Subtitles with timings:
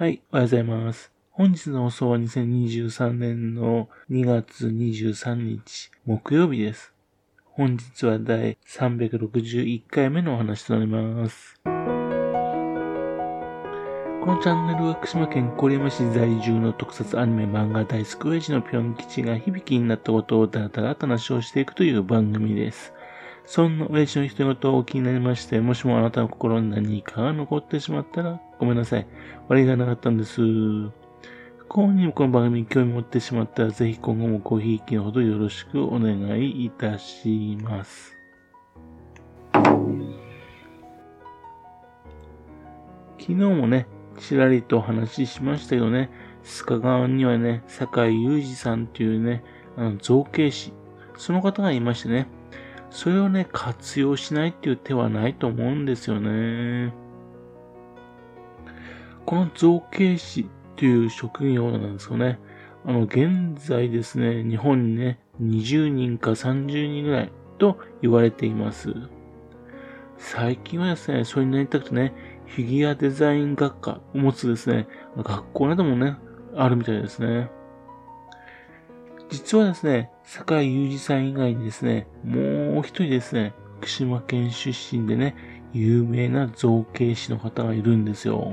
[0.00, 1.12] はい、おはようございます。
[1.30, 6.94] 本日の放送は2023年の2月23日、木曜日です。
[7.44, 11.60] 本日は第361回目のお話となります。
[11.64, 11.76] この
[14.42, 22.94] チャンネルは福島県郡山市在住の特撮アニメ漫画大好き親父のぴょん吉が響きになったことをだらだらと話をしていくという番組です。
[23.50, 29.08] そんな親父の人事を気になりまして、もしもあなたの心に何かが残ってしまったら、ごめんなさい。
[29.48, 30.40] 悪いがなかったんです。
[30.40, 30.92] 不
[31.68, 38.16] 幸にもこの番組に興味持ってしまったら、ぜひ今後もごひいきのほどよろしくお願いいたします。
[39.52, 39.82] 昨
[43.18, 43.88] 日もね、
[44.20, 46.08] ちらりとお話ししましたけどね、
[46.44, 49.42] 須賀川にはね、坂井裕二さんというね、
[49.76, 50.72] あの造形師、
[51.16, 52.28] その方がいましてね、
[52.90, 56.92] それをね、活用しないっていう手はないと思うんですよね。
[59.26, 62.38] この造形師っていう職業なんですよね。
[62.84, 68.92] あの、現在ですね、日本にね、20人か30人ぐらいと言われています。
[70.16, 72.12] 最近はですね、それになりたくてね、
[72.46, 76.16] フィギュアデザイン学科を持つですね、学校などもね、
[76.56, 77.50] あるみたいですね。
[79.30, 85.36] 実はですね、坂井裕二さん以外にですね、もう一人ですね、福島県出身でね、
[85.72, 88.52] 有名な造形師の方がいるんですよ。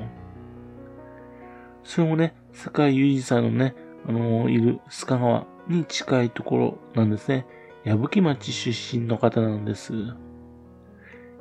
[1.84, 3.76] それもね、坂井裕二さんのね、
[4.08, 7.48] あのー、いる須賀川に近いところなんですね。
[7.84, 9.94] 矢吹町出身の方なんです。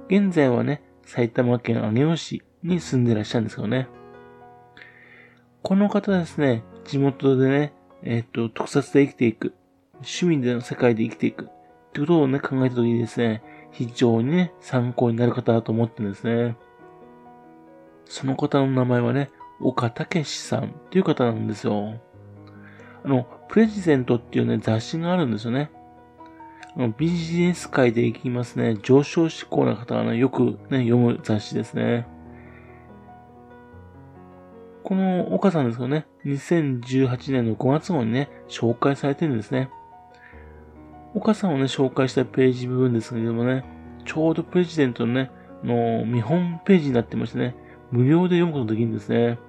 [0.08, 3.88] 現在はね、埼玉県上尾市に住んでらっしゃるんですよね。
[5.62, 9.54] この方ですね、地元でね、えっ、と、特撮で生きていく。
[9.96, 11.46] 趣味での世界で生きていく。
[11.46, 11.48] っ
[11.92, 16.56] てことをね、考えたときにですね、非常にね、参考になる方だと思ってるんですね。
[18.04, 19.30] その方の名前はね、
[19.60, 22.00] 岡武さんっていう方なんですよ。
[23.04, 25.70] あの、プレジデントっていうね、雑誌があるんですよね。
[26.76, 32.06] あのビジネス界で行きますね、上昇志向な方がね、よくね、読む雑誌ですね。
[34.86, 39.68] この岡さんですけどね、2018年の5月号にね、紹介されてるんですね。
[41.12, 43.64] 岡さんをね、紹介したページ部分ですけどもね、
[44.04, 45.32] ちょうどプレジデントのね、
[45.64, 47.56] の見本ページになってましてね、
[47.90, 49.40] 無料で読むことができるんですね。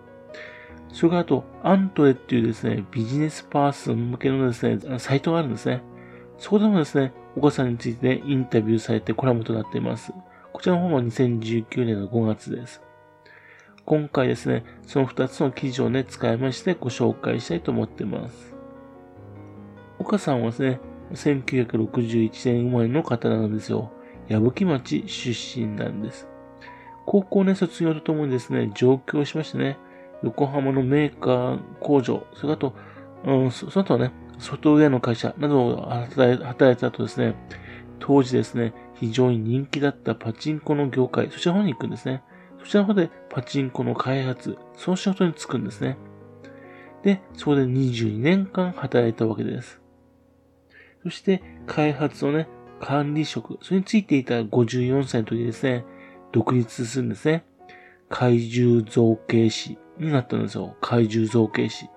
[0.92, 5.84] それからあと、アントレっていうですね、ビジネスパーソン向けのですね、サイトがあるんですね。
[6.40, 10.12] そこでもですね、岡さんについて、ね、インタビューされてコラムとなっています。
[10.52, 12.82] こちらの方も2019年の5月です。
[13.88, 18.54] 今回ですね、その2つの記事をね、使いましてご紹介したいと思っています。
[19.98, 20.82] 岡さんはですね、
[21.14, 23.94] 1961年生まれの方なんですよ。
[24.28, 26.28] 矢吹町出身なんです。
[27.06, 29.78] 高校ね、卒業とともにですね、上京しましてね、
[30.22, 32.74] 横浜のメーカー工場、それと、
[33.24, 37.36] うん、その後はね、ソフトウェアの会社などを働いた後ですね、
[38.00, 42.22] 当時ですね、非常に人気だったパチンコの業界、そちらの方に行くんですね。
[42.68, 45.98] そちらの方でパチンコの開発、その仕事に就くんですね。
[47.02, 49.80] で、そこで22年間働いたわけです。
[51.02, 52.50] そして、開発のね、
[52.82, 55.86] 管理職、それについていた54歳の時ですね、
[56.34, 57.46] 独立するんですね。
[58.10, 60.76] 怪獣造形師になったんですよ。
[60.82, 61.90] 怪獣造形師。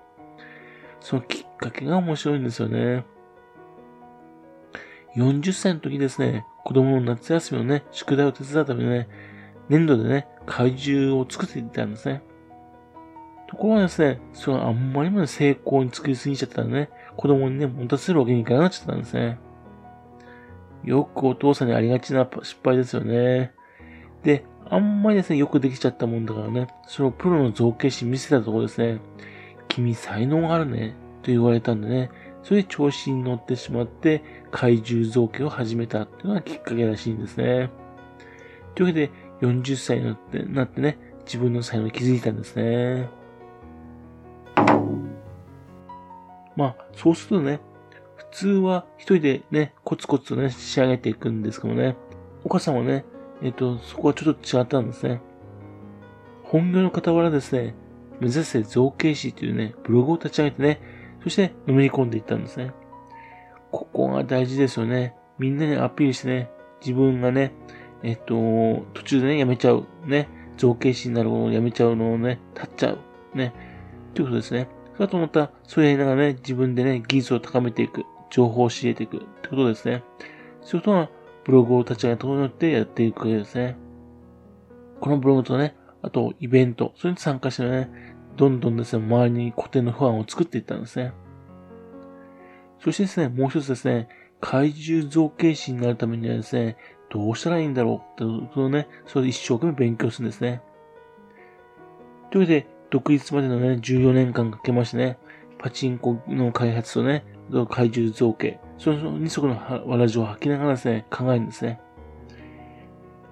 [1.01, 3.03] そのきっかけが面白いんですよね。
[5.17, 9.09] 40歳の時ですね、子供の夏休みのね、宿題を手伝うためにね、
[9.71, 12.21] 粘土でね、怪獣を作っていたんですね。
[13.47, 19.39] ところがですね、それはあんまりまで成功に作りすぎちゃったらね、子供にね、持たせるわけにいかなくなっちゃったんですね。
[20.83, 23.53] よくお父さんにありがちな失敗ですよね。
[24.23, 28.99] で、あんまりですね、よくできちゃったもんだからね、そのプロの造形師見せたところですね、
[29.69, 32.09] 君才能があるね、と言われたんでね、
[32.43, 34.21] それで調子に乗ってしまって、
[34.51, 37.69] 怪獣造形を始めたっていうのがきっかけらしいんですね。
[38.75, 39.11] というわけで、
[39.41, 43.09] 40歳になってなってね、自分の才能に気づいたんですね。
[46.55, 47.59] まあ、そうするとね、
[48.17, 51.95] 普通は一人でね、コツコツとね、仕上げていくんですけどね、
[52.43, 53.05] お母さんはね、
[53.41, 55.21] えっ、と、そこはちょっと違ったんですね。
[56.43, 57.73] 本業の傍らですね、
[58.19, 60.81] 目指せ造形師というね、ブログを立ち上げてね、
[61.23, 62.71] そしてのめり込んでいったんですね。
[63.71, 65.15] ここが大事ですよね。
[65.39, 66.51] みんなにアピールしてね、
[66.81, 67.53] 自分がね、
[68.03, 68.33] えっと、
[68.93, 69.85] 途中でね、やめちゃう。
[70.05, 70.29] ね。
[70.57, 72.97] 造形師になるものをやめちゃうのをね、立っちゃう。
[73.37, 73.53] ね。
[74.13, 74.67] ということですね。
[74.95, 78.05] それとまた、それやりながらね、自分でね、技術を高めていく。
[78.29, 79.17] 情報を仕入れていく。
[79.17, 80.03] ってことですね。
[80.61, 81.09] そういうことが、
[81.43, 83.75] ブログを立ち上げたことによってやっていくわけですね。
[84.99, 87.89] このブログとね、あとイベント、それに参加してね、
[88.37, 91.13] どんどんですね、周りに固定の不安を作っていったんですね。
[92.79, 94.07] そしてですね、もう一つですね、
[94.39, 96.77] 怪獣造形師になるためにはですね、
[97.11, 100.61] どうしたらいいんだろうってことをね、それで一生懸命勉強するんですね。
[102.31, 105.17] というわけで、独立までのね、14年間かけましてね、
[105.59, 107.25] パチンコの開発とね、
[107.69, 109.55] 怪獣造形、その二足の
[109.85, 111.81] わらじを吐きながらですね、考えるんですね。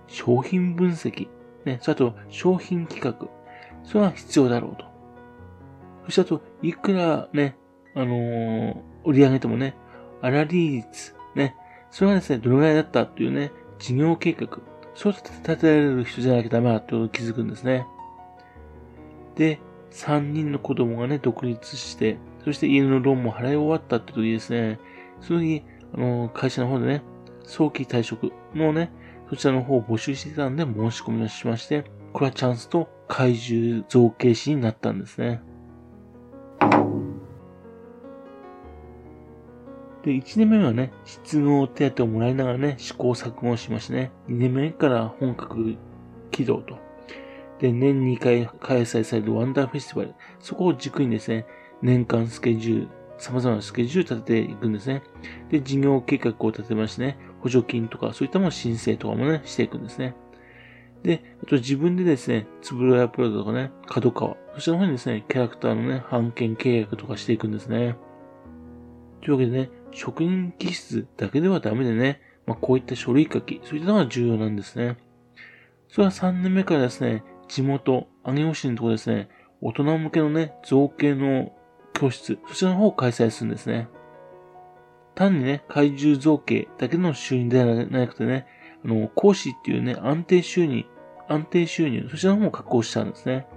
[0.08, 1.30] 商品分析、
[1.66, 3.28] ね、それと商品企画、
[3.84, 4.86] それは必要だろうと。
[6.06, 7.56] そしてあと、いくらね、
[7.96, 9.76] あのー、売り上げてもね、
[10.22, 11.56] 粗利率、ね、
[11.92, 14.60] それはですね、どのぐらいだったっていうね、事業計画、
[14.94, 17.88] そう立てられる人じゃなきゃダメだってことを気づくんですね。
[19.36, 19.60] で、
[19.92, 24.80] 3人の子供がね、独立して、そして家のローンも払い終わったって時ですね、
[25.22, 27.02] その時、あの、会社の方でね、
[27.44, 28.92] 早期退職のね、
[29.30, 35.42] そちらの方を募集してたんで申し込みをしまして、これはチャンスと怪獣造形師になったんですね。
[40.10, 45.76] で、1年目はね、失業手当をもらいながらね、試行錯誤しましてね、2年目から本格
[46.32, 46.78] 起動と。
[47.60, 50.16] で、年2回開催されるワンダーフェスティバル。
[50.40, 51.46] そこを軸にですね、
[51.84, 52.88] 年間スケジュール、
[53.20, 55.04] 様々なスケジュールを立てていくんですね。
[55.52, 60.16] で、事業計画を立てましてね、補助金とか、そういったもの申請とかもね、していくんですね。
[61.04, 67.96] で、あと自分でですね、つぶろやプロとかね、角川、そちらの方にですね、キャラクターのね、版権契約とかしていくんですね。
[69.22, 74.98] というわけでね、職人気質だけではダメでね、まあ、こういった書類書き、そういったのが重要なんですね。
[75.88, 79.30] それは3年目からですね、地元、上尾市のところですね、
[79.62, 81.52] 大人向けのね、造形の
[81.94, 83.88] 教室、そちらの方を開催するんですね。
[85.16, 88.48] 単にね、怪獣造形だけの収入ではなくてね、
[88.86, 90.86] あの、講師っていうね、安定収入、
[91.28, 93.48] 安定収入、そちらの方を確保したんですね。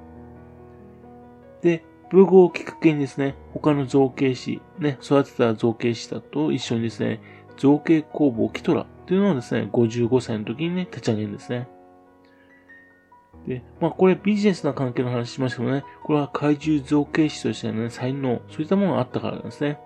[2.12, 7.22] ブログをきっかけにですね、他の造形師、ね、育てた造形師だと一緒にですね、
[7.56, 11.68] 造形工房キトラというのをですね、55歳の時にね、立ち上げるんですね。
[13.46, 19.78] で、まあこれビジネスな関係の話しましたけどね、これは怪獣造形師としてのね、才能、そういったものがあったからなんですね。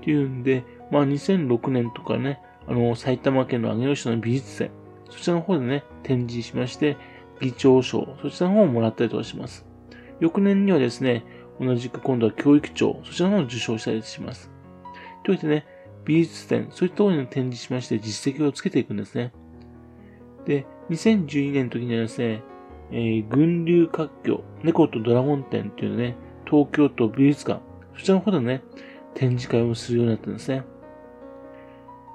[0.00, 4.70] っていうんで、まあ2006年とかね、あの、埼玉県の上尾市の美術展、
[5.08, 6.96] そちらの方でね、展示しまして、
[7.40, 9.64] 議長賞、そちらの方をもらったりとかします。
[10.20, 11.24] 翌年にはですね、
[11.60, 14.50] 同じく今度は教育長、そちらのを受賞したりします。
[15.24, 15.66] といってね、
[16.04, 19.32] 美術展、そういったところに展示しまして実績をつけていくんですね。
[20.44, 22.42] で、2012年の時にはですね、
[22.90, 27.60] えー、群流活況、猫とドラゴン展っていうね、東京都美術館、
[27.96, 28.62] そちらの方でね、
[29.14, 30.64] 展示会をするようになったんですね。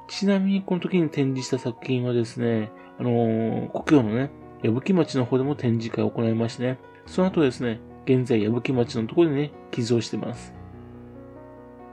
[0.07, 4.29] ちなみにこの時に展示した作品はですね、あのー、故郷のね、
[4.61, 10.51] 矢吹町の方でも展示会を行いましてね、その後ですね、現在矢吹町のところにね、寄贈してます。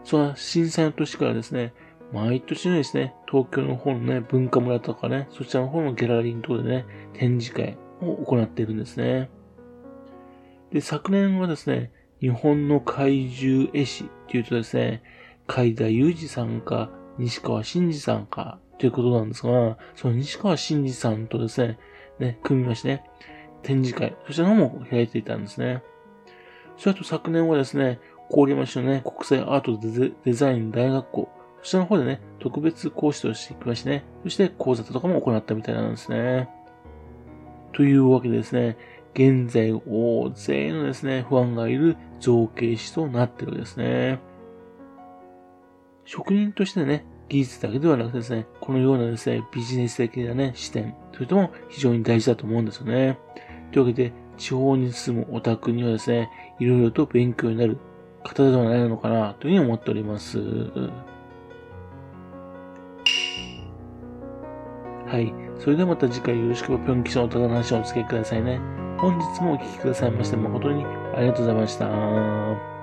[0.02, 1.74] その震災の年からですね、
[2.10, 9.28] 毎年のですね、東京の方のね、文化村とかね、そちらの方のギャラリーのところでね、展示会を行っているんですね。
[10.72, 15.02] で、昨年はですね、日本の怪獣絵師っていうとですね、
[15.46, 21.78] 海田裕二さんか、西川真二さんか、ということなんですが、その西川真二さんとですね、
[22.19, 23.04] ね、組みましてね、
[23.62, 25.82] 展示会、そちらの方も開いていたんですね。
[26.76, 28.00] それと昨年はですね、
[28.31, 29.79] 郡山市のね、国際アート
[30.24, 31.29] デザイン大学校、
[31.62, 36.48] そちらの方でね、特別講師として行きましてね、そして講座とかも行ったみたいなんですね。
[37.72, 38.77] というわけでですね、
[39.15, 44.20] 現在大勢のですね、不安がいる造形師となっているですね。
[46.05, 53.19] 職人としてね、技術だけではなくてですね、このようなですね、ビジネス的なね、視点、それとも非常に大事だと思うんですよね。
[53.72, 57.78] というわけで、地方に住むオタクにはですね、いろいろと勉強になる
[58.22, 60.38] 方ではないのかなというふうに思っております。
[65.06, 65.32] はい。
[65.58, 68.60] それではまた次回よろしくぴょん吉のオタクの話をお付けくださいね。
[68.98, 72.75] 本日もお聴きくださいまして誠にありがとうございました。